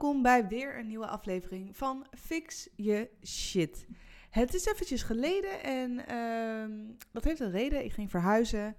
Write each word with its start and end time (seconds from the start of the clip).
Welkom 0.00 0.22
bij 0.22 0.48
weer 0.48 0.78
een 0.78 0.86
nieuwe 0.86 1.06
aflevering 1.06 1.76
van 1.76 2.06
Fix 2.10 2.68
Je 2.76 3.10
Shit. 3.26 3.86
Het 4.30 4.54
is 4.54 4.66
eventjes 4.66 5.02
geleden 5.02 5.62
en 5.62 6.06
ehm, 6.06 6.70
dat 7.12 7.24
heeft 7.24 7.40
een 7.40 7.50
reden. 7.50 7.84
Ik 7.84 7.92
ging 7.92 8.10
verhuizen 8.10 8.76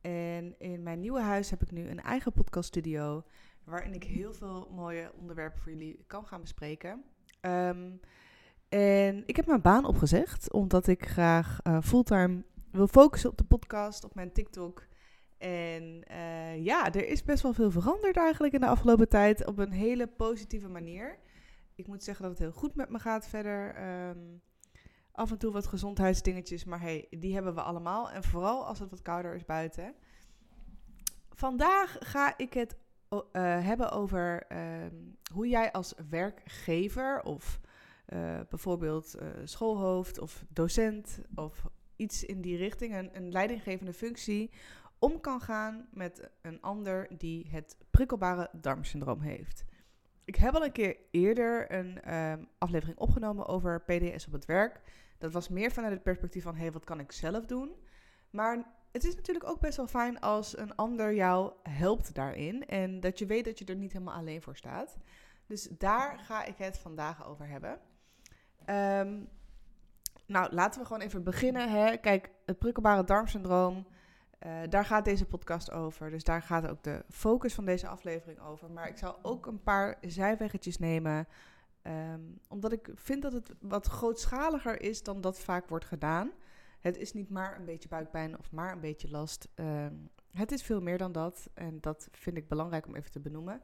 en 0.00 0.54
in 0.58 0.82
mijn 0.82 1.00
nieuwe 1.00 1.20
huis 1.20 1.50
heb 1.50 1.62
ik 1.62 1.70
nu 1.70 1.88
een 1.88 2.00
eigen 2.00 2.32
podcaststudio 2.32 3.24
waarin 3.64 3.94
ik 3.94 4.04
heel 4.04 4.32
veel 4.32 4.68
mooie 4.70 5.12
onderwerpen 5.20 5.60
voor 5.60 5.72
jullie 5.72 6.04
kan 6.06 6.26
gaan 6.26 6.40
bespreken. 6.40 7.04
Ehm, 7.40 7.90
en 8.68 9.22
ik 9.26 9.36
heb 9.36 9.46
mijn 9.46 9.62
baan 9.62 9.84
opgezegd 9.84 10.52
omdat 10.52 10.86
ik 10.86 11.06
graag 11.06 11.60
uh, 11.66 11.80
fulltime 11.80 12.44
wil 12.70 12.88
focussen 12.88 13.30
op 13.30 13.38
de 13.38 13.44
podcast, 13.44 14.04
op 14.04 14.14
mijn 14.14 14.32
TikTok 14.32 14.86
en 15.38 16.04
uh, 16.10 16.64
ja, 16.64 16.92
er 16.92 17.08
is 17.08 17.24
best 17.24 17.42
wel 17.42 17.52
veel 17.52 17.70
veranderd 17.70 18.16
eigenlijk 18.16 18.54
in 18.54 18.60
de 18.60 18.66
afgelopen 18.66 19.08
tijd 19.08 19.46
op 19.46 19.58
een 19.58 19.72
hele 19.72 20.06
positieve 20.06 20.68
manier. 20.68 21.18
Ik 21.74 21.86
moet 21.86 22.02
zeggen 22.02 22.24
dat 22.24 22.38
het 22.38 22.42
heel 22.42 22.60
goed 22.60 22.74
met 22.74 22.88
me 22.88 22.98
gaat 22.98 23.28
verder. 23.28 23.82
Um, 24.08 24.42
af 25.12 25.30
en 25.30 25.38
toe 25.38 25.52
wat 25.52 25.66
gezondheidsdingetjes, 25.66 26.64
maar 26.64 26.80
hey, 26.80 27.06
die 27.10 27.34
hebben 27.34 27.54
we 27.54 27.62
allemaal. 27.62 28.10
En 28.10 28.22
vooral 28.22 28.66
als 28.66 28.78
het 28.78 28.90
wat 28.90 29.02
kouder 29.02 29.34
is 29.34 29.44
buiten. 29.44 29.94
Vandaag 31.30 31.96
ga 32.00 32.38
ik 32.38 32.52
het 32.52 32.76
uh, 33.10 33.20
hebben 33.64 33.90
over 33.90 34.46
uh, 34.52 34.58
hoe 35.32 35.48
jij 35.48 35.72
als 35.72 35.94
werkgever 36.10 37.22
of 37.22 37.60
uh, 38.08 38.40
bijvoorbeeld 38.48 39.14
schoolhoofd 39.44 40.18
of 40.18 40.44
docent 40.48 41.20
of 41.34 41.66
iets 41.96 42.24
in 42.24 42.40
die 42.40 42.56
richting, 42.56 43.10
een 43.12 43.32
leidinggevende 43.32 43.92
functie, 43.92 44.50
om 44.98 45.20
kan 45.20 45.40
gaan 45.40 45.88
met 45.90 46.30
een 46.42 46.60
ander 46.60 47.08
die 47.18 47.48
het 47.50 47.76
prikkelbare 47.90 48.48
darmsyndroom 48.52 49.20
heeft. 49.20 49.64
Ik 50.24 50.36
heb 50.36 50.54
al 50.54 50.64
een 50.64 50.72
keer 50.72 50.96
eerder 51.10 51.72
een 51.72 52.14
um, 52.14 52.48
aflevering 52.58 52.98
opgenomen 52.98 53.46
over 53.46 53.80
PDS 53.80 54.26
op 54.26 54.32
het 54.32 54.44
werk. 54.44 54.80
Dat 55.18 55.32
was 55.32 55.48
meer 55.48 55.70
vanuit 55.70 55.92
het 55.92 56.02
perspectief 56.02 56.42
van, 56.42 56.56
hey, 56.56 56.72
wat 56.72 56.84
kan 56.84 57.00
ik 57.00 57.12
zelf 57.12 57.46
doen? 57.46 57.72
Maar 58.30 58.64
het 58.92 59.04
is 59.04 59.14
natuurlijk 59.14 59.46
ook 59.46 59.60
best 59.60 59.76
wel 59.76 59.86
fijn 59.86 60.20
als 60.20 60.58
een 60.58 60.74
ander 60.74 61.14
jou 61.14 61.52
helpt 61.62 62.14
daarin. 62.14 62.66
En 62.66 63.00
dat 63.00 63.18
je 63.18 63.26
weet 63.26 63.44
dat 63.44 63.58
je 63.58 63.64
er 63.64 63.76
niet 63.76 63.92
helemaal 63.92 64.14
alleen 64.14 64.42
voor 64.42 64.56
staat. 64.56 64.96
Dus 65.46 65.68
daar 65.78 66.18
ga 66.18 66.44
ik 66.44 66.56
het 66.56 66.78
vandaag 66.78 67.26
over 67.26 67.46
hebben. 67.46 67.80
Um, 68.66 69.28
nou, 70.26 70.52
laten 70.52 70.80
we 70.80 70.86
gewoon 70.86 71.02
even 71.02 71.22
beginnen. 71.22 71.70
Hè. 71.70 71.96
Kijk, 71.96 72.30
het 72.46 72.58
prikkelbare 72.58 73.04
darmsyndroom 73.04 73.86
uh, 74.46 74.52
daar 74.68 74.84
gaat 74.84 75.04
deze 75.04 75.24
podcast 75.24 75.70
over. 75.70 76.10
Dus 76.10 76.24
daar 76.24 76.42
gaat 76.42 76.68
ook 76.68 76.82
de 76.82 77.04
focus 77.08 77.54
van 77.54 77.64
deze 77.64 77.86
aflevering 77.86 78.40
over. 78.40 78.70
Maar 78.70 78.88
ik 78.88 78.98
zal 78.98 79.18
ook 79.22 79.46
een 79.46 79.62
paar 79.62 79.98
zijweggetjes 80.00 80.78
nemen. 80.78 81.28
Um, 81.82 82.40
omdat 82.48 82.72
ik 82.72 82.90
vind 82.94 83.22
dat 83.22 83.32
het 83.32 83.54
wat 83.60 83.86
grootschaliger 83.86 84.82
is 84.82 85.02
dan 85.02 85.20
dat 85.20 85.38
vaak 85.38 85.68
wordt 85.68 85.84
gedaan. 85.84 86.30
Het 86.80 86.96
is 86.96 87.12
niet 87.12 87.30
maar 87.30 87.58
een 87.58 87.64
beetje 87.64 87.88
buikpijn 87.88 88.38
of 88.38 88.52
maar 88.52 88.72
een 88.72 88.80
beetje 88.80 89.10
last. 89.10 89.48
Um, 89.54 90.10
het 90.30 90.52
is 90.52 90.62
veel 90.62 90.80
meer 90.80 90.98
dan 90.98 91.12
dat. 91.12 91.50
En 91.54 91.80
dat 91.80 92.08
vind 92.12 92.36
ik 92.36 92.48
belangrijk 92.48 92.86
om 92.86 92.94
even 92.96 93.10
te 93.10 93.20
benoemen. 93.20 93.60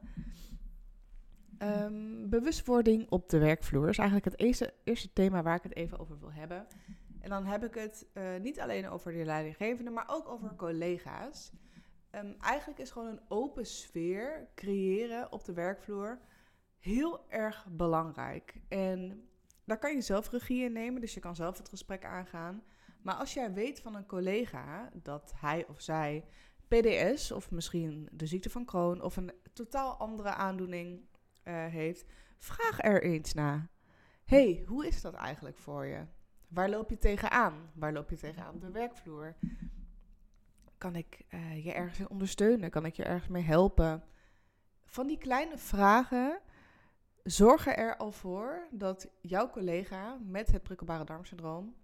Um, 1.59 2.29
bewustwording 2.29 3.09
op 3.09 3.29
de 3.29 3.37
werkvloer 3.37 3.89
is 3.89 3.97
eigenlijk 3.97 4.31
het 4.31 4.39
eerste, 4.39 4.73
eerste 4.83 5.13
thema 5.13 5.43
waar 5.43 5.55
ik 5.55 5.63
het 5.63 5.75
even 5.75 5.99
over 5.99 6.19
wil 6.19 6.31
hebben. 6.31 6.67
En 7.21 7.29
dan 7.29 7.45
heb 7.45 7.63
ik 7.63 7.73
het 7.73 8.07
uh, 8.13 8.23
niet 8.39 8.59
alleen 8.59 8.89
over 8.89 9.11
de 9.11 9.25
leidinggevende, 9.25 9.91
maar 9.91 10.07
ook 10.07 10.27
over 10.27 10.55
collega's. 10.55 11.51
Um, 12.15 12.35
eigenlijk 12.39 12.79
is 12.79 12.91
gewoon 12.91 13.07
een 13.07 13.21
open 13.27 13.65
sfeer 13.65 14.49
creëren 14.55 15.31
op 15.31 15.45
de 15.45 15.53
werkvloer 15.53 16.19
heel 16.79 17.29
erg 17.29 17.67
belangrijk. 17.69 18.61
En 18.67 19.29
daar 19.65 19.79
kan 19.79 19.93
je 19.93 20.01
zelf 20.01 20.29
regie 20.29 20.63
in 20.63 20.71
nemen, 20.71 21.01
dus 21.01 21.13
je 21.13 21.19
kan 21.19 21.35
zelf 21.35 21.57
het 21.57 21.69
gesprek 21.69 22.05
aangaan. 22.05 22.63
Maar 23.01 23.15
als 23.15 23.33
jij 23.33 23.53
weet 23.53 23.79
van 23.79 23.95
een 23.95 24.05
collega 24.05 24.89
dat 24.93 25.33
hij 25.35 25.67
of 25.67 25.81
zij 25.81 26.25
PDS 26.67 27.31
of 27.31 27.51
misschien 27.51 28.09
de 28.11 28.25
ziekte 28.25 28.49
van 28.49 28.65
Crohn 28.65 29.01
of 29.01 29.17
een 29.17 29.33
totaal 29.53 29.97
andere 29.97 30.29
aandoening 30.29 30.99
uh, 31.43 31.65
heeft, 31.65 32.05
vraag 32.37 32.83
er 32.83 33.03
eens 33.03 33.33
na. 33.33 33.69
hey, 34.25 34.63
hoe 34.67 34.87
is 34.87 35.01
dat 35.01 35.13
eigenlijk 35.13 35.57
voor 35.57 35.85
je? 35.85 36.05
Waar 36.51 36.69
loop 36.69 36.89
je 36.89 36.97
tegenaan? 36.97 37.71
Waar 37.73 37.93
loop 37.93 38.09
je 38.09 38.17
tegenaan 38.17 38.53
op 38.53 38.61
de 38.61 38.71
werkvloer? 38.71 39.35
Kan 40.77 40.95
ik 40.95 41.25
uh, 41.29 41.65
je 41.65 41.73
ergens 41.73 41.99
in 41.99 42.09
ondersteunen? 42.09 42.69
Kan 42.69 42.85
ik 42.85 42.95
je 42.95 43.03
ergens 43.03 43.27
mee 43.27 43.43
helpen? 43.43 44.03
Van 44.85 45.07
die 45.07 45.17
kleine 45.17 45.57
vragen 45.57 46.39
zorgen 47.23 47.77
er 47.77 47.97
al 47.97 48.11
voor 48.11 48.67
dat 48.71 49.09
jouw 49.21 49.49
collega 49.49 50.17
met 50.25 50.51
het 50.51 50.63
prikkelbare 50.63 51.03
darmsyndroom 51.03 51.75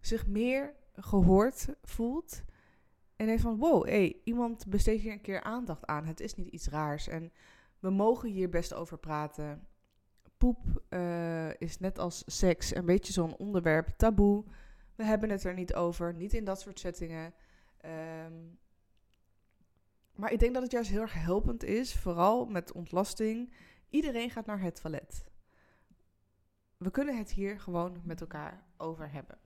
zich 0.00 0.26
meer 0.26 0.74
gehoord 0.92 1.68
voelt. 1.82 2.42
En 3.16 3.26
denkt 3.26 3.42
van, 3.42 3.56
wow, 3.56 3.84
hey, 3.84 4.20
iemand 4.24 4.66
besteedt 4.66 5.02
hier 5.02 5.12
een 5.12 5.20
keer 5.20 5.42
aandacht 5.42 5.86
aan. 5.86 6.04
Het 6.04 6.20
is 6.20 6.34
niet 6.34 6.48
iets 6.48 6.68
raars. 6.68 7.08
En 7.08 7.32
we 7.78 7.90
mogen 7.90 8.28
hier 8.28 8.48
best 8.48 8.74
over 8.74 8.98
praten 8.98 9.66
poep 10.36 10.82
uh, 10.90 11.60
is 11.60 11.78
net 11.78 11.98
als 11.98 12.22
seks 12.26 12.74
een 12.74 12.86
beetje 12.86 13.12
zo'n 13.12 13.36
onderwerp, 13.36 13.88
taboe. 13.96 14.44
We 14.94 15.04
hebben 15.04 15.30
het 15.30 15.44
er 15.44 15.54
niet 15.54 15.74
over, 15.74 16.14
niet 16.14 16.32
in 16.32 16.44
dat 16.44 16.60
soort 16.60 16.78
settingen. 16.78 17.34
Um, 18.26 18.58
maar 20.14 20.32
ik 20.32 20.38
denk 20.38 20.54
dat 20.54 20.62
het 20.62 20.72
juist 20.72 20.90
heel 20.90 21.00
erg 21.00 21.14
helpend 21.14 21.64
is, 21.64 21.94
vooral 21.94 22.46
met 22.46 22.72
ontlasting. 22.72 23.52
Iedereen 23.90 24.30
gaat 24.30 24.46
naar 24.46 24.60
het 24.60 24.80
toilet. 24.80 25.24
We 26.76 26.90
kunnen 26.90 27.18
het 27.18 27.30
hier 27.30 27.60
gewoon 27.60 28.00
met 28.04 28.20
elkaar 28.20 28.64
over 28.76 29.12
hebben. 29.12 29.38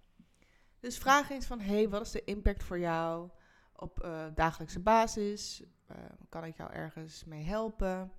Dus 0.81 0.99
vraag 0.99 1.31
eens 1.31 1.47
van, 1.47 1.61
hey, 1.61 1.89
wat 1.89 2.01
is 2.01 2.11
de 2.11 2.25
impact 2.25 2.63
voor 2.63 2.79
jou 2.79 3.31
op 3.77 4.05
uh, 4.05 4.27
dagelijkse 4.35 4.81
basis? 4.81 5.63
Uh, 5.91 5.97
kan 6.29 6.45
ik 6.45 6.57
jou 6.57 6.73
ergens 6.73 7.25
mee 7.25 7.43
helpen? 7.43 8.13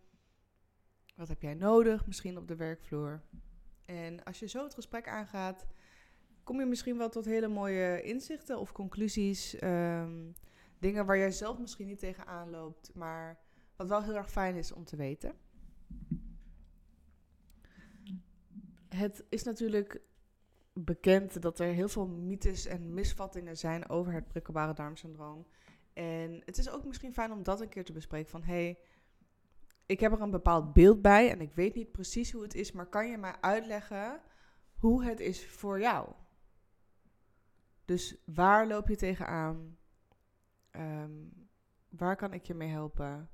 Wat 1.20 1.28
heb 1.28 1.42
jij 1.42 1.54
nodig, 1.54 2.06
misschien 2.06 2.38
op 2.38 2.48
de 2.48 2.56
werkvloer? 2.56 3.22
En 3.86 4.24
als 4.24 4.40
je 4.40 4.48
zo 4.48 4.64
het 4.64 4.74
gesprek 4.74 5.08
aangaat, 5.08 5.66
kom 6.44 6.60
je 6.60 6.66
misschien 6.66 6.98
wel 6.98 7.10
tot 7.10 7.26
hele 7.26 7.48
mooie 7.48 8.02
inzichten 8.02 8.60
of 8.60 8.72
conclusies. 8.72 9.62
Um, 9.64 10.34
dingen 10.78 11.06
waar 11.06 11.18
jij 11.18 11.32
zelf 11.32 11.60
misschien 11.60 11.88
niet 11.88 12.00
tegenaan 12.00 12.50
loopt, 12.50 12.92
maar 12.94 13.40
wat 13.76 13.88
wel 13.88 14.04
heel 14.04 14.16
erg 14.16 14.32
fijn 14.32 14.56
is 14.56 14.72
om 14.72 14.86
te 14.86 14.96
weten. 14.96 15.34
Het 18.90 19.26
is 19.30 19.44
natuurlijk 19.44 20.02
bekend 20.74 21.42
dat 21.42 21.60
er 21.60 21.74
heel 21.74 21.90
veel 21.90 22.08
mythes 22.08 22.66
en 22.66 22.94
misvattingen 22.94 23.58
zijn 23.58 23.90
over 23.90 24.14
het 24.14 24.28
prikkelbare 24.28 24.74
darmsyndroom. 24.74 25.48
En 25.94 26.42
het 26.46 26.58
is 26.58 26.70
ook 26.70 26.86
misschien 26.86 27.14
fijn 27.14 27.32
om 27.32 27.44
dat 27.44 27.62
een 27.62 27.70
keer 27.70 27.86
te 27.86 27.94
bespreken 27.94 28.30
van 28.30 28.44
hey, 28.44 28.78
ik 29.90 30.00
heb 30.00 30.12
er 30.12 30.22
een 30.22 30.32
bepaald 30.32 30.74
beeld 30.74 31.02
bij 31.02 31.32
en 31.32 31.42
ik 31.42 31.54
weet 31.54 31.76
niet 31.76 31.92
precies 31.92 32.32
hoe 32.32 32.44
het 32.44 32.56
is, 32.56 32.72
maar 32.72 32.86
kan 32.86 33.10
je 33.10 33.18
mij 33.18 33.36
uitleggen 33.42 34.22
hoe 34.76 35.04
het 35.04 35.20
is 35.20 35.48
voor 35.48 35.80
jou? 35.80 36.14
Dus 37.86 38.18
waar 38.26 38.68
loop 38.68 38.88
je 38.88 38.96
tegenaan? 38.96 39.78
Um, 40.72 41.48
waar 41.90 42.16
kan 42.16 42.34
ik 42.34 42.46
je 42.46 42.54
mee 42.54 42.70
helpen? 42.70 43.30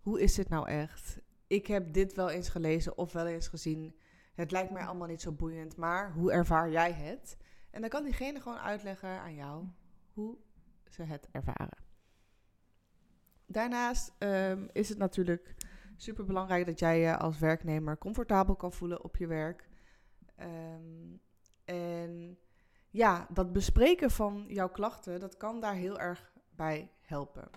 Hoe 0.00 0.20
is 0.20 0.36
het 0.36 0.48
nou 0.48 0.68
echt? 0.68 1.20
Ik 1.46 1.66
heb 1.66 1.92
dit 1.92 2.14
wel 2.14 2.30
eens 2.30 2.48
gelezen 2.48 2.98
of 2.98 3.12
wel 3.12 3.26
eens 3.26 3.48
gezien. 3.48 3.96
Het 4.34 4.50
lijkt 4.50 4.72
mij 4.72 4.86
allemaal 4.86 5.08
niet 5.08 5.22
zo 5.22 5.32
boeiend, 5.32 5.76
maar 5.76 6.12
hoe 6.12 6.32
ervaar 6.32 6.70
jij 6.70 6.92
het? 6.92 7.36
En 7.70 7.80
dan 7.80 7.90
kan 7.90 8.04
diegene 8.04 8.40
gewoon 8.40 8.58
uitleggen 8.58 9.20
aan 9.20 9.34
jou 9.34 9.66
hoe 10.12 10.38
ze 10.84 11.02
het 11.02 11.28
ervaren. 11.30 11.84
Daarnaast 13.46 14.12
um, 14.18 14.68
is 14.72 14.88
het 14.88 14.98
natuurlijk 14.98 15.54
super 15.96 16.24
belangrijk 16.24 16.66
dat 16.66 16.78
jij 16.78 17.00
je 17.00 17.16
als 17.16 17.38
werknemer 17.38 17.98
comfortabel 17.98 18.56
kan 18.56 18.72
voelen 18.72 19.04
op 19.04 19.16
je 19.16 19.26
werk. 19.26 19.68
Um, 20.40 21.20
en 21.64 22.38
ja, 22.90 23.26
dat 23.32 23.52
bespreken 23.52 24.10
van 24.10 24.44
jouw 24.48 24.68
klachten, 24.68 25.20
dat 25.20 25.36
kan 25.36 25.60
daar 25.60 25.74
heel 25.74 25.98
erg 25.98 26.32
bij 26.50 26.90
helpen. 27.00 27.48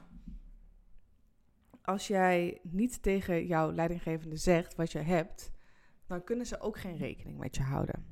Als 1.82 2.08
jij 2.08 2.60
niet 2.64 3.02
tegen 3.02 3.46
jouw 3.46 3.72
leidinggevende 3.72 4.36
zegt 4.36 4.76
wat 4.76 4.92
je 4.92 5.00
hebt, 5.00 5.52
dan 6.08 6.24
kunnen 6.24 6.46
ze 6.46 6.60
ook 6.60 6.80
geen 6.80 6.98
rekening 6.98 7.38
met 7.38 7.56
je 7.56 7.64
houden. 7.64 8.06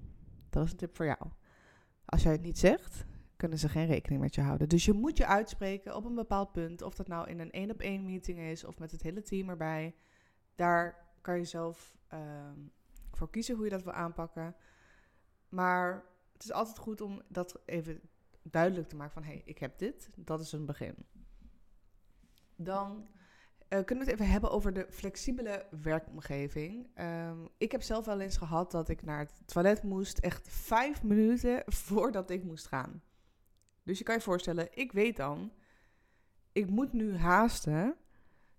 Dat 0.50 0.66
is 0.66 0.72
een 0.72 0.78
tip 0.78 0.96
voor 0.96 1.06
jou. 1.06 1.30
Als 2.06 2.24
jij 2.24 2.32
het 2.32 2.42
niet 2.42 2.58
zegt, 2.58 3.06
kunnen 3.38 3.58
ze 3.58 3.70
geen 3.70 3.86
rekening 3.86 4.22
met 4.22 4.36
je 4.36 4.42
houden. 4.42 4.70
Dus 4.70 4.86
je 4.86 4.94
moet 4.94 5.18
je 5.18 5.26
uitspreken 5.26 5.96
op 5.96 6.06
een 6.06 6.16
bepaald 6.16 6.52
punt. 6.52 6.82
Of 6.82 6.96
dat 6.96 7.08
nou 7.08 7.30
in 7.30 7.40
een 7.40 7.52
één 7.52 7.72
op 7.72 7.80
één 7.80 8.06
meeting 8.06 8.40
is 8.40 8.64
of 8.64 8.80
met 8.80 8.92
het 8.92 9.02
hele 9.02 9.22
team 9.22 9.50
erbij. 9.50 9.96
Daar 10.58 11.06
kan 11.22 11.38
je 11.38 11.46
zelf 11.46 11.98
uh, 12.14 12.20
voor 13.12 13.30
kiezen 13.30 13.56
hoe 13.56 13.64
je 13.64 13.70
dat 13.70 13.84
wil 13.84 13.94
aanpakken. 13.94 14.56
Maar 15.50 16.06
het 16.34 16.44
is 16.44 16.52
altijd 16.52 16.78
goed 16.78 17.02
om 17.02 17.22
dat 17.28 17.62
even 17.66 18.02
duidelijk 18.42 18.88
te 18.88 18.96
maken 18.96 19.14
van... 19.14 19.24
hé, 19.24 19.32
hey, 19.32 19.42
ik 19.46 19.58
heb 19.58 19.78
dit, 19.78 20.10
dat 20.16 20.42
is 20.42 20.52
een 20.52 20.66
begin. 20.66 20.96
Dan 22.56 23.08
Uh, 23.70 23.84
kunnen 23.84 24.06
we 24.06 24.12
het 24.12 24.20
even 24.20 24.32
hebben 24.32 24.52
over 24.52 24.74
de 24.74 24.88
flexibele 24.90 25.66
werkomgeving? 25.82 26.88
Ehm, 26.94 27.38
ik 27.58 27.72
heb 27.72 27.82
zelf 27.82 28.06
wel 28.06 28.20
eens 28.20 28.38
gehad 28.38 28.72
dat 28.72 28.90
ik 28.90 29.02
naar 29.02 29.20
het 29.20 29.42
toilet 29.46 29.84
moest, 29.84 30.18
echt 30.18 30.48
vijf 30.50 31.04
minuten 31.04 31.64
voordat 31.86 32.30
ik 32.30 32.44
moest 32.44 32.68
gaan. 32.68 33.04
Dus 33.84 33.98
je 33.98 34.04
kan 34.04 34.16
je 34.16 34.22
voorstellen, 34.22 34.68
ik 34.72 34.92
weet 34.92 35.16
dan, 35.16 35.52
ik 36.52 36.70
moet 36.70 36.94
nu 36.94 37.16
haasten, 37.16 37.96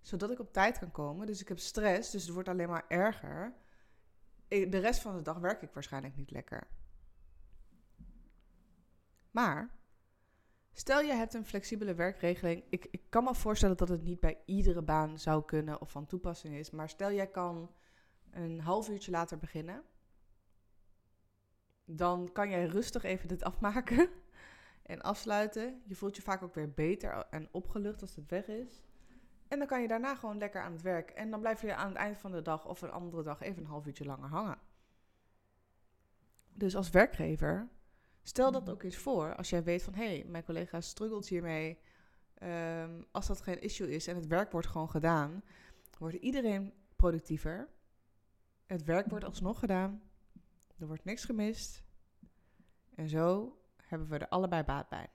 zodat 0.01 0.31
ik 0.31 0.39
op 0.39 0.53
tijd 0.53 0.79
kan 0.79 0.91
komen. 0.91 1.27
Dus 1.27 1.41
ik 1.41 1.47
heb 1.47 1.59
stress, 1.59 2.11
dus 2.11 2.23
het 2.23 2.33
wordt 2.33 2.49
alleen 2.49 2.69
maar 2.69 2.85
erger. 2.87 3.53
de 4.47 4.77
rest 4.77 5.01
van 5.01 5.15
de 5.15 5.21
dag 5.21 5.37
werk 5.37 5.61
ik 5.61 5.73
waarschijnlijk 5.73 6.15
niet 6.15 6.31
lekker. 6.31 6.67
Maar 9.31 9.79
Stel 10.79 11.01
je 11.01 11.13
hebt 11.13 11.33
een 11.33 11.45
flexibele 11.45 11.93
werkregeling. 11.93 12.63
Ik, 12.69 12.87
ik 12.91 13.01
kan 13.09 13.23
me 13.23 13.35
voorstellen 13.35 13.77
dat 13.77 13.89
het 13.89 14.03
niet 14.03 14.19
bij 14.19 14.37
iedere 14.45 14.81
baan 14.81 15.19
zou 15.19 15.45
kunnen 15.45 15.81
of 15.81 15.91
van 15.91 16.05
toepassing 16.05 16.55
is. 16.55 16.71
Maar 16.71 16.89
stel 16.89 17.11
jij 17.11 17.27
kan 17.27 17.71
een 18.31 18.59
half 18.59 18.89
uurtje 18.89 19.11
later 19.11 19.37
beginnen. 19.37 19.83
Dan 21.85 22.31
kan 22.31 22.49
jij 22.49 22.65
rustig 22.65 23.03
even 23.03 23.27
dit 23.27 23.43
afmaken 23.43 24.09
en 24.83 25.01
afsluiten. 25.01 25.81
Je 25.85 25.95
voelt 25.95 26.15
je 26.15 26.21
vaak 26.21 26.43
ook 26.43 26.55
weer 26.55 26.73
beter 26.73 27.27
en 27.29 27.47
opgelucht 27.51 28.01
als 28.01 28.15
het 28.15 28.29
weg 28.29 28.47
is. 28.47 28.83
En 29.49 29.57
dan 29.57 29.67
kan 29.67 29.81
je 29.81 29.87
daarna 29.87 30.15
gewoon 30.15 30.37
lekker 30.37 30.61
aan 30.61 30.71
het 30.71 30.81
werk. 30.81 31.09
En 31.09 31.29
dan 31.29 31.39
blijf 31.39 31.61
je 31.61 31.75
aan 31.75 31.87
het 31.87 31.97
eind 31.97 32.17
van 32.17 32.31
de 32.31 32.41
dag 32.41 32.67
of 32.67 32.81
een 32.81 32.91
andere 32.91 33.23
dag 33.23 33.41
even 33.41 33.61
een 33.61 33.69
half 33.69 33.85
uurtje 33.85 34.05
langer 34.05 34.29
hangen. 34.29 34.57
Dus 36.53 36.75
als 36.75 36.89
werkgever 36.89 37.69
Stel 38.29 38.51
dat 38.51 38.69
ook 38.69 38.83
eens 38.83 38.97
voor, 38.97 39.35
als 39.35 39.49
jij 39.49 39.63
weet 39.63 39.83
van 39.83 39.93
hé, 39.93 40.05
hey, 40.05 40.25
mijn 40.27 40.43
collega 40.43 40.81
struggelt 40.81 41.27
hiermee. 41.27 41.79
Um, 42.43 43.05
als 43.11 43.27
dat 43.27 43.41
geen 43.41 43.61
issue 43.61 43.91
is 43.91 44.07
en 44.07 44.15
het 44.15 44.27
werk 44.27 44.51
wordt 44.51 44.67
gewoon 44.67 44.89
gedaan, 44.89 45.43
wordt 45.97 46.15
iedereen 46.15 46.73
productiever. 46.95 47.69
Het 48.65 48.83
werk 48.83 49.09
wordt 49.09 49.25
alsnog 49.25 49.59
gedaan. 49.59 50.01
Er 50.77 50.87
wordt 50.87 51.05
niks 51.05 51.25
gemist. 51.25 51.83
En 52.95 53.09
zo 53.09 53.57
hebben 53.83 54.07
we 54.07 54.17
er 54.17 54.27
allebei 54.27 54.63
baat 54.63 54.89
bij. 54.89 55.09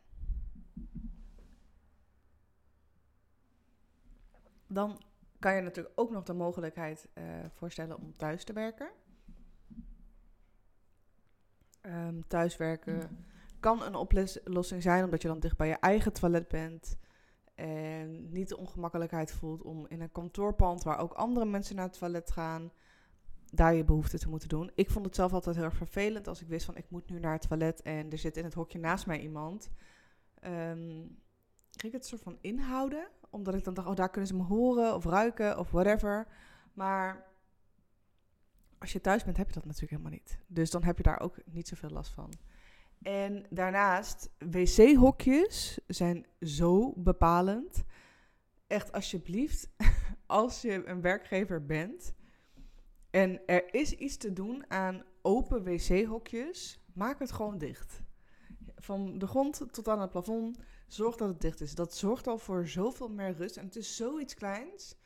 Dan 4.66 5.02
kan 5.38 5.54
je 5.54 5.60
natuurlijk 5.60 6.00
ook 6.00 6.10
nog 6.10 6.22
de 6.22 6.32
mogelijkheid 6.32 7.08
uh, 7.14 7.24
voorstellen 7.52 7.98
om 7.98 8.16
thuis 8.16 8.44
te 8.44 8.52
werken. 8.52 8.90
Um, 11.82 12.26
thuiswerken 12.26 13.26
kan 13.60 13.82
een 13.82 13.94
oplossing 13.94 14.82
zijn, 14.82 15.04
omdat 15.04 15.22
je 15.22 15.28
dan 15.28 15.40
dicht 15.40 15.56
bij 15.56 15.68
je 15.68 15.74
eigen 15.74 16.12
toilet 16.12 16.48
bent. 16.48 16.96
En 17.54 18.32
niet 18.32 18.48
de 18.48 18.56
ongemakkelijkheid 18.56 19.32
voelt 19.32 19.62
om 19.62 19.86
in 19.88 20.00
een 20.00 20.12
kantoorpand 20.12 20.82
waar 20.82 20.98
ook 20.98 21.12
andere 21.12 21.46
mensen 21.46 21.76
naar 21.76 21.86
het 21.86 21.98
toilet 21.98 22.30
gaan, 22.30 22.72
daar 23.50 23.74
je 23.74 23.84
behoefte 23.84 24.18
te 24.18 24.28
moeten 24.28 24.48
doen. 24.48 24.70
Ik 24.74 24.90
vond 24.90 25.04
het 25.04 25.14
zelf 25.14 25.32
altijd 25.32 25.56
heel 25.56 25.64
erg 25.64 25.76
vervelend 25.76 26.28
als 26.28 26.40
ik 26.40 26.48
wist 26.48 26.66
van 26.66 26.76
ik 26.76 26.90
moet 26.90 27.10
nu 27.10 27.18
naar 27.18 27.32
het 27.32 27.48
toilet 27.48 27.82
en 27.82 28.10
er 28.10 28.18
zit 28.18 28.36
in 28.36 28.44
het 28.44 28.54
hokje 28.54 28.78
naast 28.78 29.06
mij 29.06 29.20
iemand. 29.20 29.70
Um, 30.46 31.22
ging 31.80 31.92
het 31.92 32.06
soort 32.06 32.22
van 32.22 32.38
inhouden, 32.40 33.08
omdat 33.30 33.54
ik 33.54 33.64
dan 33.64 33.74
dacht, 33.74 33.88
oh 33.88 33.94
daar 33.94 34.10
kunnen 34.10 34.28
ze 34.28 34.36
me 34.36 34.42
horen 34.42 34.94
of 34.94 35.04
ruiken 35.04 35.58
of 35.58 35.70
whatever. 35.70 36.26
Maar 36.72 37.26
als 38.78 38.92
je 38.92 39.00
thuis 39.00 39.24
bent, 39.24 39.36
heb 39.36 39.46
je 39.46 39.54
dat 39.54 39.64
natuurlijk 39.64 39.90
helemaal 39.92 40.12
niet. 40.12 40.38
Dus 40.46 40.70
dan 40.70 40.84
heb 40.84 40.96
je 40.96 41.02
daar 41.02 41.20
ook 41.20 41.36
niet 41.44 41.68
zoveel 41.68 41.90
last 41.90 42.12
van. 42.12 42.32
En 43.02 43.46
daarnaast, 43.50 44.30
wc-hokjes 44.38 45.78
zijn 45.86 46.26
zo 46.40 46.92
bepalend. 46.96 47.84
Echt, 48.66 48.92
alsjeblieft, 48.92 49.68
als 50.26 50.62
je 50.62 50.86
een 50.86 51.00
werkgever 51.00 51.66
bent 51.66 52.14
en 53.14 53.46
er 53.46 53.74
is 53.74 53.92
iets 53.92 54.16
te 54.16 54.32
doen 54.32 54.70
aan 54.70 55.04
open 55.22 55.64
wc-hokjes, 55.64 56.80
maak 56.92 57.18
het 57.18 57.32
gewoon 57.32 57.58
dicht. 57.58 58.02
Van 58.76 59.18
de 59.18 59.26
grond 59.26 59.72
tot 59.72 59.88
aan 59.88 60.00
het 60.00 60.10
plafond, 60.10 60.58
zorg 60.86 61.16
dat 61.16 61.28
het 61.28 61.40
dicht 61.40 61.60
is. 61.60 61.74
Dat 61.74 61.96
zorgt 61.96 62.26
al 62.26 62.38
voor 62.38 62.68
zoveel 62.68 63.08
meer 63.08 63.36
rust. 63.36 63.56
En 63.56 63.64
het 63.64 63.76
is 63.76 63.96
zoiets 63.96 64.34
kleins. 64.34 64.96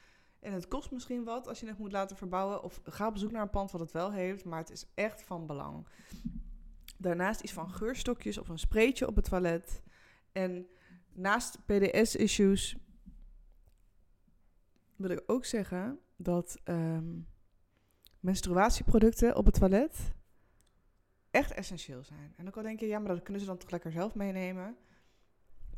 En 0.41 0.53
het 0.53 0.69
kost 0.69 0.91
misschien 0.91 1.25
wat 1.25 1.49
als 1.49 1.61
je 1.61 1.67
het 1.67 1.79
moet 1.79 1.93
laten 1.93 2.17
verbouwen. 2.17 2.63
Of 2.63 2.81
ga 2.85 3.07
op 3.07 3.19
zoek 3.19 3.31
naar 3.31 3.43
een 3.43 3.51
pand 3.51 3.71
wat 3.71 3.81
het 3.81 3.93
wel 3.93 4.13
heeft. 4.13 4.45
Maar 4.45 4.59
het 4.59 4.71
is 4.71 4.87
echt 4.95 5.23
van 5.23 5.47
belang. 5.47 5.87
Daarnaast 6.97 7.41
iets 7.41 7.53
van 7.53 7.71
geurstokjes 7.71 8.39
of 8.39 8.49
een 8.49 8.59
spreetje 8.59 9.07
op 9.07 9.17
het 9.17 9.25
toilet. 9.25 9.83
En 10.33 10.67
naast 11.13 11.59
PDS-issues 11.65 12.77
wil 14.97 15.11
ik 15.11 15.23
ook 15.27 15.45
zeggen 15.45 15.99
dat 16.17 16.61
um, 16.65 17.29
menstruatieproducten 18.21 19.37
op 19.37 19.45
het 19.45 19.55
toilet 19.55 20.13
echt 21.31 21.53
essentieel 21.53 22.05
zijn. 22.05 22.35
En 22.37 22.45
dan 22.45 22.53
kan 22.53 22.63
denk 22.63 22.81
je, 22.81 22.87
ja, 22.87 22.99
maar 22.99 23.15
dat 23.15 23.23
kunnen 23.23 23.41
ze 23.41 23.49
dan 23.49 23.59
toch 23.59 23.71
lekker 23.71 23.93
zelf 23.93 24.15
meenemen? 24.15 24.77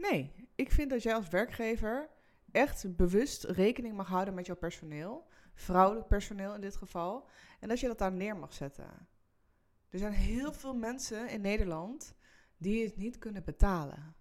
Nee, 0.01 0.49
ik 0.55 0.71
vind 0.71 0.91
dat 0.91 1.03
jij 1.03 1.15
als 1.15 1.29
werkgever 1.29 2.09
echt 2.53 2.97
bewust 2.97 3.45
rekening 3.45 3.97
mag 3.97 4.09
houden 4.09 4.35
met 4.35 4.47
jouw 4.47 4.57
personeel. 4.57 5.27
Vrouwelijk 5.55 6.09
personeel 6.09 6.55
in 6.55 6.61
dit 6.61 6.77
geval. 6.77 7.29
En 7.61 7.69
dat 7.69 7.81
je 7.81 7.87
dat 7.87 7.99
daar 7.99 8.13
neer 8.13 8.37
mag 8.37 8.53
zetten. 8.53 9.09
Er 9.89 9.99
zijn 9.99 10.13
heel 10.13 10.53
veel 10.53 10.75
mensen 10.75 11.29
in 11.29 11.41
Nederland 11.41 12.15
die 12.57 12.85
het 12.85 12.97
niet 12.97 13.19
kunnen 13.19 13.45
betalen. 13.45 14.15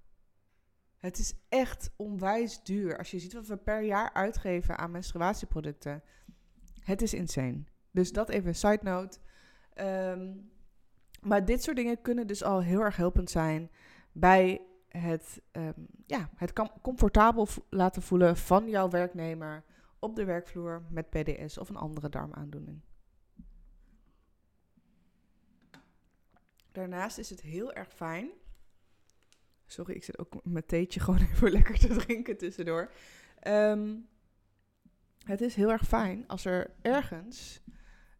Het 0.97 1.17
is 1.17 1.33
echt 1.49 1.91
onwijs 1.95 2.63
duur. 2.63 2.97
Als 2.97 3.11
je 3.11 3.19
ziet 3.19 3.33
wat 3.33 3.47
we 3.47 3.57
per 3.57 3.81
jaar 3.81 4.13
uitgeven 4.13 4.77
aan 4.77 4.91
menstruatieproducten. 4.91 6.03
Het 6.79 7.01
is 7.01 7.13
insane. 7.13 7.63
Dus 7.91 8.11
dat 8.11 8.29
even 8.29 8.47
een 8.47 8.55
side 8.55 8.79
note. 8.81 9.19
Ehm, 9.73 10.35
maar 11.21 11.45
dit 11.45 11.63
soort 11.63 11.75
dingen 11.75 12.01
kunnen 12.01 12.27
dus 12.27 12.43
al 12.43 12.61
heel 12.61 12.81
erg 12.81 12.95
helpend 12.95 13.29
zijn 13.29 13.71
bij 14.11 14.68
het, 14.89 15.41
um, 15.51 15.87
ja, 16.05 16.29
het 16.35 16.53
comfortabel 16.81 17.47
laten 17.69 18.01
voelen 18.01 18.37
van 18.37 18.69
jouw 18.69 18.89
werknemer 18.89 19.63
op 19.99 20.15
de 20.15 20.23
werkvloer 20.23 20.83
met 20.89 21.09
PDS 21.09 21.57
of 21.57 21.69
een 21.69 21.75
andere 21.75 22.09
darmaandoening. 22.09 22.81
Daarnaast 26.71 27.17
is 27.17 27.29
het 27.29 27.41
heel 27.41 27.73
erg 27.73 27.93
fijn. 27.93 28.29
Sorry, 29.65 29.93
ik 29.93 30.03
zit 30.03 30.19
ook 30.19 30.43
mijn 30.43 30.65
theetje 30.65 30.99
gewoon 30.99 31.19
even 31.31 31.51
lekker 31.51 31.79
te 31.79 31.95
drinken 31.95 32.37
tussendoor. 32.37 32.91
Um, 33.47 34.07
het 35.23 35.41
is 35.41 35.55
heel 35.55 35.71
erg 35.71 35.87
fijn 35.87 36.27
als 36.27 36.45
er 36.45 36.75
ergens 36.81 37.61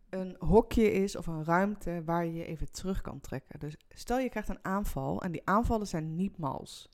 een 0.09 0.35
hokje 0.39 0.91
is 0.91 1.15
of 1.15 1.27
een 1.27 1.43
ruimte 1.43 2.01
waar 2.05 2.25
je 2.25 2.33
je 2.33 2.45
even 2.45 2.71
terug 2.71 3.01
kan 3.01 3.19
trekken. 3.19 3.59
Dus 3.59 3.77
stel 3.89 4.19
je 4.19 4.29
krijgt 4.29 4.49
een 4.49 4.65
aanval 4.65 5.21
en 5.21 5.31
die 5.31 5.45
aanvallen 5.45 5.87
zijn 5.87 6.15
niet 6.15 6.37
mals. 6.37 6.89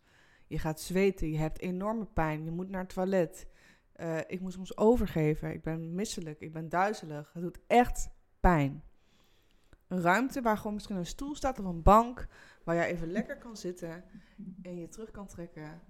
Je 0.47 0.59
gaat 0.59 0.81
zweten, 0.81 1.31
je 1.31 1.37
hebt 1.37 1.59
enorme 1.59 2.05
pijn, 2.05 2.43
je 2.43 2.51
moet 2.51 2.69
naar 2.69 2.81
het 2.81 2.93
toilet. 2.93 3.47
Uh, 3.95 4.17
ik 4.27 4.41
moet 4.41 4.53
soms 4.53 4.77
overgeven, 4.77 5.53
ik 5.53 5.63
ben 5.63 5.95
misselijk, 5.95 6.39
ik 6.39 6.53
ben 6.53 6.69
duizelig. 6.69 7.33
Het 7.33 7.43
doet 7.43 7.59
echt 7.67 8.09
pijn. 8.39 8.83
Een 9.87 10.01
ruimte 10.01 10.41
waar 10.41 10.57
gewoon 10.57 10.73
misschien 10.73 10.95
een 10.95 11.05
stoel 11.05 11.35
staat 11.35 11.59
of 11.59 11.65
een 11.65 11.81
bank, 11.81 12.27
waar 12.63 12.75
je 12.75 12.83
even 12.83 13.11
lekker 13.11 13.37
kan 13.37 13.57
zitten 13.57 14.03
en 14.61 14.79
je 14.79 14.87
terug 14.87 15.11
kan 15.11 15.27
trekken. 15.27 15.81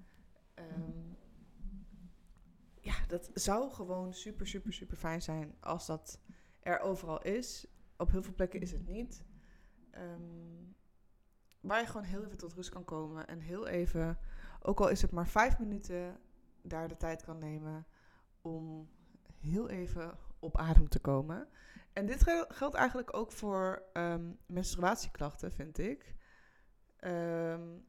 Um, 0.56 1.18
ja, 2.82 2.96
dat 3.08 3.30
zou 3.34 3.72
gewoon 3.72 4.14
super, 4.14 4.48
super, 4.48 4.74
super 4.74 4.98
fijn 4.98 5.22
zijn 5.22 5.56
als 5.60 5.86
dat 5.86 6.20
er 6.66 6.80
overal 6.80 7.22
is. 7.22 7.68
Op 7.98 8.12
heel 8.12 8.24
veel 8.24 8.34
plekken 8.34 8.62
is 8.62 8.72
het 8.72 8.88
niet. 8.88 9.26
Um, 9.98 10.76
waar 11.60 11.80
je 11.80 11.88
gewoon 11.88 12.06
heel 12.06 12.26
even 12.26 12.38
tot 12.38 12.54
rust 12.54 12.70
kan 12.70 12.86
komen 12.86 13.28
en 13.28 13.40
heel 13.40 13.68
even, 13.68 14.18
ook 14.62 14.80
al 14.80 14.90
is 14.90 15.02
het 15.02 15.12
maar 15.12 15.28
vijf 15.28 15.60
minuten, 15.60 16.20
daar 16.62 16.88
de 16.88 16.98
tijd 16.98 17.24
kan 17.24 17.38
nemen 17.38 17.86
om 18.42 18.90
heel 19.40 19.70
even 19.70 20.18
op 20.40 20.58
adem 20.58 20.90
te 20.90 21.00
komen. 21.00 21.48
En 21.94 22.06
dit 22.06 22.24
geldt 22.48 22.76
eigenlijk 22.76 23.16
ook 23.18 23.32
voor 23.32 23.84
um, 23.94 24.38
menstruatieklachten, 24.46 25.52
vind 25.52 25.78
ik. 25.78 26.16
Um, 27.00 27.86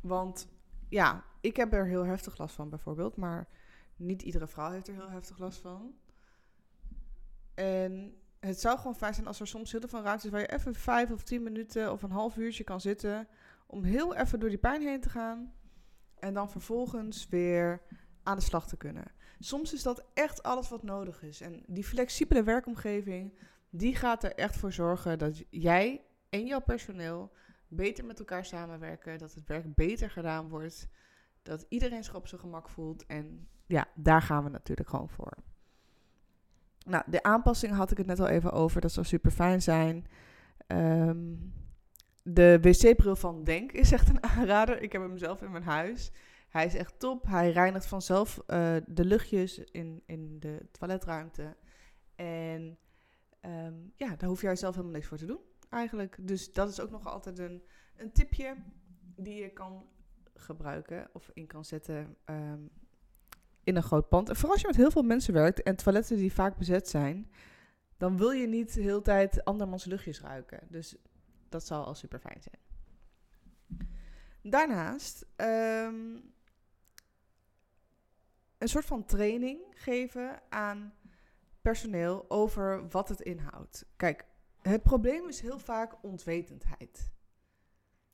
want 0.00 0.48
ja, 0.88 1.24
ik 1.40 1.56
heb 1.56 1.72
er 1.72 1.86
heel 1.86 2.04
heftig 2.04 2.38
last 2.38 2.54
van 2.54 2.68
bijvoorbeeld, 2.68 3.16
maar 3.16 3.48
niet 3.96 4.22
iedere 4.22 4.46
vrouw 4.46 4.70
heeft 4.70 4.88
er 4.88 4.94
heel 4.94 5.10
heftig 5.10 5.38
last 5.38 5.58
van. 5.58 5.94
En 7.56 8.14
het 8.40 8.60
zou 8.60 8.78
gewoon 8.78 8.96
fijn 8.96 9.14
zijn 9.14 9.26
als 9.26 9.40
er 9.40 9.46
soms 9.46 9.72
heel 9.72 9.88
veel 9.88 10.02
ruimte 10.02 10.26
is 10.26 10.32
waar 10.32 10.40
je 10.40 10.52
even 10.52 10.74
vijf 10.74 11.10
of 11.10 11.22
tien 11.22 11.42
minuten 11.42 11.92
of 11.92 12.02
een 12.02 12.10
half 12.10 12.36
uurtje 12.36 12.64
kan 12.64 12.80
zitten. 12.80 13.28
Om 13.66 13.82
heel 13.82 14.14
even 14.14 14.40
door 14.40 14.48
die 14.48 14.58
pijn 14.58 14.82
heen 14.82 15.00
te 15.00 15.08
gaan. 15.08 15.52
En 16.18 16.34
dan 16.34 16.50
vervolgens 16.50 17.28
weer 17.28 17.82
aan 18.22 18.36
de 18.36 18.42
slag 18.42 18.68
te 18.68 18.76
kunnen. 18.76 19.04
Soms 19.38 19.72
is 19.72 19.82
dat 19.82 20.04
echt 20.14 20.42
alles 20.42 20.68
wat 20.68 20.82
nodig 20.82 21.22
is. 21.22 21.40
En 21.40 21.62
die 21.66 21.84
flexibele 21.84 22.42
werkomgeving, 22.42 23.38
die 23.70 23.94
gaat 23.94 24.24
er 24.24 24.34
echt 24.34 24.56
voor 24.56 24.72
zorgen 24.72 25.18
dat 25.18 25.44
jij 25.50 26.04
en 26.28 26.46
jouw 26.46 26.60
personeel 26.60 27.32
beter 27.68 28.04
met 28.04 28.18
elkaar 28.18 28.44
samenwerken. 28.44 29.18
Dat 29.18 29.34
het 29.34 29.46
werk 29.46 29.74
beter 29.74 30.10
gedaan 30.10 30.48
wordt. 30.48 30.88
Dat 31.42 31.66
iedereen 31.68 32.04
zich 32.04 32.14
op 32.14 32.26
zijn 32.26 32.40
gemak 32.40 32.68
voelt. 32.68 33.06
En 33.06 33.48
ja, 33.66 33.88
daar 33.94 34.22
gaan 34.22 34.44
we 34.44 34.50
natuurlijk 34.50 34.88
gewoon 34.88 35.08
voor. 35.08 35.32
Nou, 36.86 37.04
de 37.06 37.22
aanpassingen 37.22 37.76
had 37.76 37.90
ik 37.90 37.96
het 37.96 38.06
net 38.06 38.20
al 38.20 38.28
even 38.28 38.52
over. 38.52 38.80
Dat 38.80 38.92
zou 38.92 39.06
super 39.06 39.30
fijn 39.30 39.62
zijn. 39.62 40.06
Ehm, 40.66 41.34
de 42.22 42.58
wc-bril 42.60 43.16
van 43.16 43.44
Denk 43.44 43.72
is 43.72 43.92
echt 43.92 44.08
een 44.08 44.22
aanrader. 44.36 44.82
Ik 44.82 44.92
heb 44.92 45.02
hem 45.02 45.18
zelf 45.18 45.42
in 45.42 45.50
mijn 45.50 45.64
huis. 45.64 46.12
Hij 46.48 46.66
is 46.66 46.74
echt 46.74 46.98
top. 46.98 47.26
Hij 47.26 47.50
reinigt 47.50 47.86
vanzelf 47.86 48.36
uh, 48.46 48.76
de 48.86 49.04
luchtjes 49.04 49.58
in, 49.58 50.02
in 50.06 50.40
de 50.40 50.66
toiletruimte. 50.70 51.56
En 52.14 52.78
um, 53.40 53.92
ja, 53.96 54.16
daar 54.16 54.28
hoef 54.28 54.42
jij 54.42 54.56
zelf 54.56 54.74
helemaal 54.74 54.94
niks 54.94 55.06
voor 55.06 55.18
te 55.18 55.26
doen, 55.26 55.40
eigenlijk. 55.70 56.16
Dus 56.20 56.52
dat 56.52 56.68
is 56.68 56.80
ook 56.80 56.90
nog 56.90 57.06
altijd 57.06 57.38
een, 57.38 57.62
een 57.96 58.12
tipje 58.12 58.56
die 59.16 59.42
je 59.42 59.50
kan 59.50 59.86
gebruiken 60.34 61.08
of 61.12 61.30
in 61.34 61.46
kan 61.46 61.64
zetten 61.64 62.16
um, 62.24 62.70
in 63.66 63.76
een 63.76 63.82
groot 63.82 64.08
pand. 64.08 64.28
En 64.28 64.34
vooral 64.34 64.52
als 64.52 64.60
je 64.60 64.66
met 64.66 64.76
heel 64.76 64.90
veel 64.90 65.02
mensen 65.02 65.32
werkt 65.32 65.62
en 65.62 65.76
toiletten 65.76 66.16
die 66.16 66.32
vaak 66.32 66.56
bezet 66.56 66.88
zijn, 66.88 67.30
dan 67.96 68.16
wil 68.16 68.30
je 68.30 68.46
niet 68.46 68.74
de 68.74 68.80
hele 68.80 69.02
tijd 69.02 69.44
andermans 69.44 69.84
luchtjes 69.84 70.20
ruiken. 70.20 70.60
Dus 70.70 70.96
dat 71.48 71.66
zal 71.66 71.84
al 71.84 71.94
super 71.94 72.18
fijn 72.18 72.42
zijn. 72.42 72.60
Daarnaast 74.42 75.26
um, 75.36 76.32
een 78.58 78.68
soort 78.68 78.84
van 78.84 79.04
training 79.04 79.60
geven 79.70 80.42
aan 80.48 80.94
personeel 81.62 82.24
over 82.28 82.88
wat 82.88 83.08
het 83.08 83.20
inhoudt. 83.20 83.86
Kijk, 83.96 84.24
het 84.62 84.82
probleem 84.82 85.28
is 85.28 85.40
heel 85.40 85.58
vaak 85.58 86.02
ontwetendheid. 86.02 87.10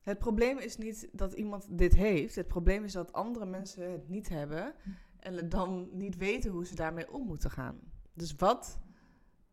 Het 0.01 0.19
probleem 0.19 0.59
is 0.59 0.77
niet 0.77 1.09
dat 1.13 1.33
iemand 1.33 1.79
dit 1.79 1.95
heeft. 1.95 2.35
Het 2.35 2.49
probleem 2.49 2.85
is 2.85 2.93
dat 2.93 3.13
andere 3.13 3.47
mensen 3.47 3.91
het 3.91 4.09
niet 4.09 4.29
hebben 4.29 4.75
en 5.23 5.49
dan 5.49 5.88
niet 5.93 6.17
weten 6.17 6.50
hoe 6.50 6.67
ze 6.67 6.75
daarmee 6.75 7.12
om 7.12 7.26
moeten 7.26 7.50
gaan. 7.50 7.81
Dus 8.12 8.35
wat 8.35 8.79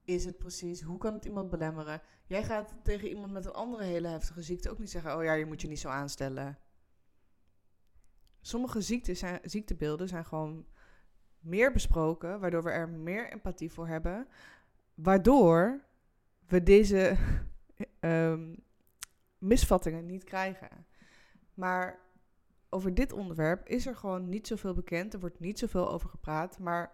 is 0.03 0.25
het 0.25 0.37
precies? 0.37 0.81
Hoe 0.81 0.97
kan 0.97 1.13
het 1.13 1.25
iemand 1.25 1.49
belemmeren? 1.49 2.01
Jij 2.25 2.43
gaat 2.43 2.75
tegen 2.83 3.07
iemand 3.07 3.31
met 3.31 3.45
een 3.45 3.53
andere 3.53 3.83
hele 3.83 4.07
heftige 4.07 4.41
ziekte 4.41 4.69
ook 4.69 4.79
niet 4.79 4.89
zeggen: 4.89 5.17
Oh 5.17 5.23
ja, 5.23 5.33
je 5.33 5.45
moet 5.45 5.61
je 5.61 5.67
niet 5.67 5.79
zo 5.79 5.89
aanstellen. 5.89 6.57
Sommige 8.41 8.81
ziektes 8.81 9.19
zijn, 9.19 9.39
ziektebeelden 9.43 10.07
zijn 10.07 10.25
gewoon 10.25 10.65
meer 11.39 11.71
besproken, 11.71 12.39
waardoor 12.39 12.63
we 12.63 12.69
er 12.69 12.89
meer 12.89 13.31
empathie 13.31 13.71
voor 13.71 13.87
hebben, 13.87 14.27
waardoor 14.93 15.83
we 16.47 16.63
deze 16.63 17.17
um, 17.99 18.55
misvattingen 19.37 20.05
niet 20.05 20.23
krijgen. 20.23 20.85
Maar 21.53 21.99
over 22.69 22.93
dit 22.93 23.11
onderwerp 23.11 23.67
is 23.67 23.85
er 23.85 23.95
gewoon 23.95 24.29
niet 24.29 24.47
zoveel 24.47 24.73
bekend, 24.73 25.13
er 25.13 25.19
wordt 25.19 25.39
niet 25.39 25.59
zoveel 25.59 25.89
over 25.89 26.09
gepraat, 26.09 26.59
maar 26.59 26.91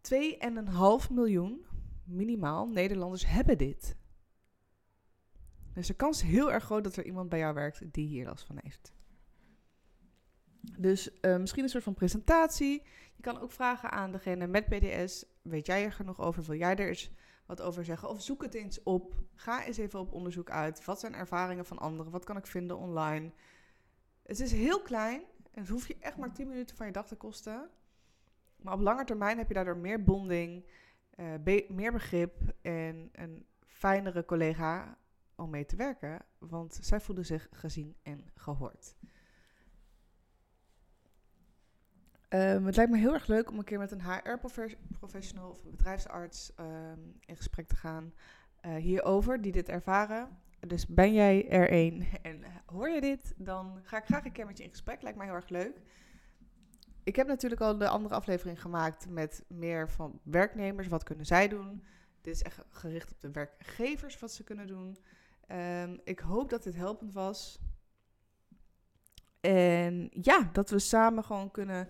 2,5 0.00 1.10
miljoen 1.10 1.64
minimaal 2.04 2.66
Nederlanders 2.66 3.26
hebben 3.26 3.58
dit. 3.58 3.96
Dus 5.74 5.86
de 5.86 5.94
kans 5.94 6.22
is 6.22 6.28
heel 6.28 6.52
erg 6.52 6.64
groot 6.64 6.84
dat 6.84 6.96
er 6.96 7.04
iemand 7.04 7.28
bij 7.28 7.38
jou 7.38 7.54
werkt 7.54 7.92
die 7.92 8.06
hier 8.06 8.26
last 8.26 8.46
van 8.46 8.58
heeft. 8.62 8.92
Dus 10.78 11.10
uh, 11.20 11.36
misschien 11.36 11.62
een 11.62 11.68
soort 11.68 11.84
van 11.84 11.94
presentatie. 11.94 12.82
Je 13.14 13.22
kan 13.22 13.40
ook 13.40 13.52
vragen 13.52 13.90
aan 13.90 14.12
degene 14.12 14.46
met 14.46 14.68
PDS. 14.68 15.24
Weet 15.42 15.66
jij 15.66 15.84
er 15.84 15.92
genoeg 15.92 16.20
over? 16.20 16.42
Wil 16.42 16.56
jij 16.56 16.76
er 16.76 16.88
eens 16.88 17.10
wat 17.46 17.62
over 17.62 17.84
zeggen? 17.84 18.08
Of 18.08 18.22
zoek 18.22 18.42
het 18.42 18.54
eens 18.54 18.82
op. 18.82 19.14
Ga 19.34 19.64
eens 19.64 19.76
even 19.76 20.00
op 20.00 20.12
onderzoek 20.12 20.50
uit. 20.50 20.84
Wat 20.84 21.00
zijn 21.00 21.14
ervaringen 21.14 21.64
van 21.64 21.78
anderen? 21.78 22.12
Wat 22.12 22.24
kan 22.24 22.36
ik 22.36 22.46
vinden 22.46 22.78
online? 22.78 23.32
Het 24.30 24.40
is 24.40 24.52
heel 24.52 24.80
klein. 24.82 25.22
En 25.50 25.60
het 25.60 25.68
hoeft 25.68 25.86
je 25.86 25.96
echt 26.00 26.16
maar 26.16 26.32
10 26.32 26.48
minuten 26.48 26.76
van 26.76 26.86
je 26.86 26.92
dag 26.92 27.06
te 27.06 27.16
kosten. 27.16 27.70
Maar 28.56 28.74
op 28.74 28.80
lange 28.80 29.04
termijn 29.04 29.38
heb 29.38 29.48
je 29.48 29.54
daardoor 29.54 29.76
meer 29.76 30.04
bonding, 30.04 30.64
be 31.40 31.66
meer 31.68 31.92
begrip 31.92 32.54
en 32.62 33.08
een 33.12 33.46
fijnere 33.66 34.24
collega 34.24 34.98
om 35.36 35.50
mee 35.50 35.64
te 35.64 35.76
werken. 35.76 36.24
Want 36.38 36.78
zij 36.80 37.00
voelen 37.00 37.26
zich 37.26 37.48
gezien 37.50 37.96
en 38.02 38.24
gehoord. 38.34 38.94
Um, 42.28 42.66
het 42.66 42.76
lijkt 42.76 42.90
me 42.90 42.98
heel 42.98 43.14
erg 43.14 43.26
leuk 43.26 43.50
om 43.50 43.58
een 43.58 43.64
keer 43.64 43.78
met 43.78 43.90
een 43.90 44.02
HR-professional 44.02 45.50
of 45.50 45.64
een 45.64 45.70
bedrijfsarts 45.70 46.52
um, 46.60 47.18
in 47.20 47.36
gesprek 47.36 47.68
te 47.68 47.76
gaan 47.76 48.14
uh, 48.66 48.74
hierover, 48.74 49.40
die 49.40 49.52
dit 49.52 49.68
ervaren. 49.68 50.38
Dus 50.66 50.86
ben 50.86 51.12
jij 51.12 51.48
er 51.48 51.72
een 51.72 52.06
en 52.22 52.44
hoor 52.66 52.88
je 52.88 53.00
dit, 53.00 53.34
dan 53.36 53.80
ga 53.82 53.96
ik 53.96 54.04
graag 54.04 54.24
een 54.24 54.32
keer 54.32 54.46
met 54.46 54.58
je 54.58 54.64
in 54.64 54.70
gesprek. 54.70 55.02
Lijkt 55.02 55.18
mij 55.18 55.26
heel 55.26 55.34
erg 55.34 55.48
leuk. 55.48 55.80
Ik 57.04 57.16
heb 57.16 57.26
natuurlijk 57.26 57.60
al 57.60 57.78
de 57.78 57.88
andere 57.88 58.14
aflevering 58.14 58.60
gemaakt 58.60 59.08
met 59.08 59.44
meer 59.48 59.90
van 59.90 60.20
werknemers. 60.22 60.88
Wat 60.88 61.02
kunnen 61.02 61.26
zij 61.26 61.48
doen? 61.48 61.84
Dit 62.20 62.34
is 62.34 62.42
echt 62.42 62.64
gericht 62.70 63.12
op 63.12 63.20
de 63.20 63.30
werkgevers, 63.30 64.18
wat 64.18 64.32
ze 64.32 64.44
kunnen 64.44 64.66
doen. 64.66 64.98
Um, 65.52 66.00
ik 66.04 66.18
hoop 66.18 66.50
dat 66.50 66.62
dit 66.62 66.74
helpend 66.74 67.12
was. 67.12 67.60
En 69.40 70.10
ja, 70.10 70.50
dat 70.52 70.70
we 70.70 70.78
samen 70.78 71.24
gewoon 71.24 71.50
kunnen 71.50 71.88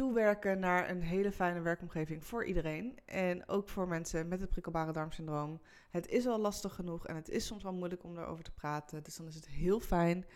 toewerken 0.00 0.58
naar 0.58 0.90
een 0.90 1.02
hele 1.02 1.32
fijne 1.32 1.60
werkomgeving 1.60 2.24
voor 2.24 2.44
iedereen. 2.44 2.98
En 3.04 3.48
ook 3.48 3.68
voor 3.68 3.88
mensen 3.88 4.28
met 4.28 4.40
het 4.40 4.50
prikkelbare 4.50 4.92
darmsyndroom. 4.92 5.60
Het 5.90 6.08
is 6.08 6.26
al 6.26 6.38
lastig 6.38 6.74
genoeg 6.74 7.06
en 7.06 7.16
het 7.16 7.28
is 7.28 7.46
soms 7.46 7.62
wel 7.62 7.72
moeilijk 7.72 8.04
om 8.04 8.18
erover 8.18 8.44
te 8.44 8.52
praten. 8.52 9.02
Dus 9.02 9.16
dan 9.16 9.26
is 9.26 9.34
het 9.34 9.46
heel 9.46 9.80
fijn 9.80 10.26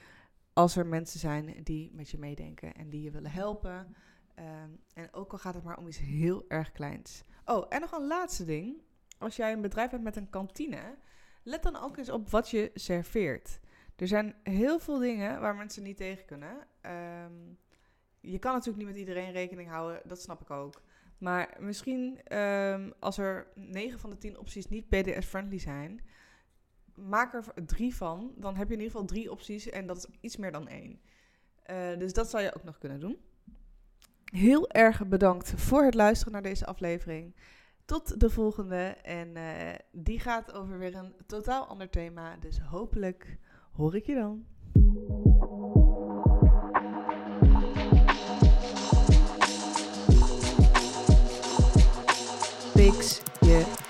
als 0.52 0.76
er 0.76 0.86
mensen 0.86 1.20
zijn 1.20 1.60
die 1.62 1.90
met 1.94 2.10
je 2.10 2.18
meedenken 2.18 2.74
en 2.74 2.88
die 2.88 3.02
je 3.02 3.10
willen 3.10 3.30
helpen. 3.30 3.94
Ehm, 4.34 4.70
en 4.94 5.12
ook 5.12 5.32
al 5.32 5.38
gaat 5.38 5.54
het 5.54 5.64
maar 5.64 5.78
om 5.78 5.86
iets 5.86 5.98
heel 5.98 6.44
erg 6.48 6.72
kleins. 6.72 7.24
Oh, 7.44 7.66
en 7.68 7.80
nog 7.80 7.92
een 7.92 8.06
laatste 8.06 8.44
ding. 8.44 8.82
Als 9.18 9.36
jij 9.36 9.52
een 9.52 9.60
bedrijf 9.60 9.90
hebt 9.90 10.02
met 10.02 10.16
een 10.16 10.30
kantine, 10.30 10.98
let 11.42 11.62
dan 11.62 11.76
ook 11.76 11.96
eens 11.96 12.10
op 12.10 12.30
wat 12.30 12.50
je 12.50 12.70
serveert. 12.74 13.60
Er 13.96 14.08
zijn 14.08 14.34
heel 14.42 14.78
veel 14.78 14.98
dingen 14.98 15.40
waar 15.40 15.56
mensen 15.56 15.82
niet 15.82 15.96
tegen 15.96 16.24
kunnen. 16.24 16.66
Um, 17.26 17.58
je 18.24 18.38
kan 18.38 18.52
natuurlijk 18.52 18.78
niet 18.78 18.92
met 18.92 18.98
iedereen 18.98 19.32
rekening 19.32 19.68
houden, 19.68 20.00
dat 20.04 20.20
snap 20.20 20.40
ik 20.40 20.50
ook. 20.50 20.82
Maar 21.18 21.56
misschien 21.58 22.36
um, 22.38 22.92
als 22.98 23.18
er 23.18 23.46
9 23.54 23.98
van 23.98 24.10
de 24.10 24.18
10 24.18 24.38
opties 24.38 24.68
niet 24.68 24.88
PDS-friendly 24.88 25.58
zijn, 25.58 26.00
maak 26.94 27.34
er 27.34 27.44
drie 27.66 27.94
van. 27.94 28.32
Dan 28.36 28.56
heb 28.56 28.68
je 28.68 28.74
in 28.74 28.80
ieder 28.80 28.92
geval 28.92 29.06
drie 29.06 29.30
opties 29.30 29.70
en 29.70 29.86
dat 29.86 29.96
is 29.96 30.06
iets 30.20 30.36
meer 30.36 30.52
dan 30.52 30.68
één. 30.68 31.00
Uh, 31.70 31.98
dus 31.98 32.12
dat 32.12 32.30
zou 32.30 32.42
je 32.42 32.54
ook 32.54 32.64
nog 32.64 32.78
kunnen 32.78 33.00
doen. 33.00 33.18
Heel 34.24 34.70
erg 34.70 35.08
bedankt 35.08 35.52
voor 35.56 35.84
het 35.84 35.94
luisteren 35.94 36.32
naar 36.32 36.42
deze 36.42 36.66
aflevering. 36.66 37.34
Tot 37.84 38.20
de 38.20 38.30
volgende. 38.30 38.96
En 39.02 39.36
uh, 39.36 39.74
die 39.92 40.20
gaat 40.20 40.52
over 40.52 40.78
weer 40.78 40.94
een 40.94 41.14
totaal 41.26 41.66
ander 41.66 41.90
thema. 41.90 42.36
Dus 42.36 42.60
hopelijk 42.60 43.38
hoor 43.72 43.96
ik 43.96 44.06
je 44.06 44.14
dan. 44.14 44.46
Fix 53.04 53.22
je 53.42 53.83